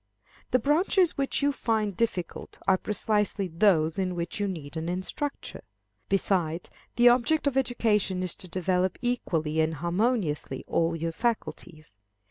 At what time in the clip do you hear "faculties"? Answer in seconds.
11.11-11.97